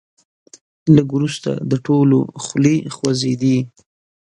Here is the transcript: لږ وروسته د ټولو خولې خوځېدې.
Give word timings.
لږ 0.95 1.07
وروسته 1.17 1.51
د 1.71 1.73
ټولو 1.85 2.17
خولې 2.43 2.75
خوځېدې. 2.95 3.57